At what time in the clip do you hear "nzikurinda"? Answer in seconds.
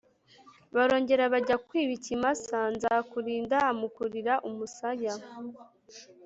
2.73-3.57